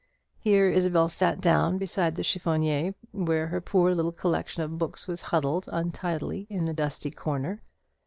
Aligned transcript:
Here 0.39 0.67
Isabel 0.67 1.09
sat 1.09 1.39
down 1.39 1.77
beside 1.77 2.15
the 2.15 2.23
chiffonier, 2.23 2.95
where 3.11 3.45
her 3.49 3.61
poor 3.61 3.93
little 3.93 4.11
collection 4.11 4.63
of 4.63 4.79
books 4.79 5.05
was 5.07 5.21
huddled 5.29 5.69
untidily 5.71 6.47
in 6.49 6.67
a 6.67 6.73
dusty 6.73 7.11
corner. 7.11 7.61